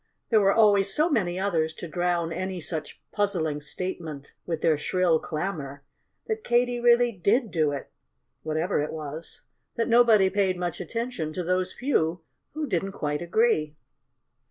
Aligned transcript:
_However, 0.03 0.25
there 0.31 0.41
were 0.41 0.53
always 0.53 0.91
so 0.91 1.09
many 1.11 1.39
others 1.39 1.75
to 1.75 1.87
drown 1.87 2.33
any 2.33 2.59
such 2.59 2.99
puzzling 3.11 3.61
statement 3.61 4.33
with 4.47 4.63
their 4.63 4.75
shrill 4.75 5.19
clamor 5.19 5.83
that 6.25 6.43
Katy 6.43 6.79
really 6.79 7.11
did 7.11 7.51
do 7.51 7.71
it 7.71 7.91
(whatever 8.41 8.81
it 8.81 8.91
was!) 8.93 9.43
that 9.75 9.87
nobody 9.87 10.27
paid 10.31 10.57
much 10.57 10.81
attention 10.81 11.33
to 11.33 11.43
those 11.43 11.73
few 11.73 12.21
who 12.55 12.65
didn't 12.65 12.93
quite 12.93 13.21
agree. 13.21 13.75